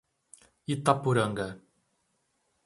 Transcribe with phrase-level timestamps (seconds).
[0.73, 1.47] Itapuranga